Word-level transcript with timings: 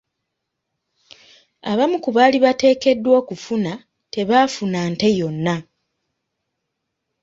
Abamu 1.71 1.97
ku 2.03 2.09
baali 2.15 2.37
bateekeddwa 2.45 3.11
okufuna 3.21 3.71
tebaafuna 4.13 4.79
nte 4.91 5.07
yonna. 5.19 5.55